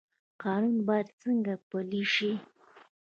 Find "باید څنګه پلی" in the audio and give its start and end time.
0.87-2.03